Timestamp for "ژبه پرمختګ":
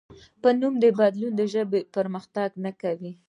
1.53-2.49